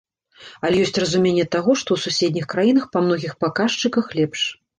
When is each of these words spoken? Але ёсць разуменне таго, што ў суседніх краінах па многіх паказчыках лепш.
Але 0.69 0.77
ёсць 0.85 0.95
разуменне 1.03 1.45
таго, 1.55 1.75
што 1.81 1.89
ў 1.97 2.15
суседніх 2.15 2.49
краінах 2.55 2.89
па 2.97 3.05
многіх 3.05 3.37
паказчыках 3.45 4.11
лепш. 4.23 4.41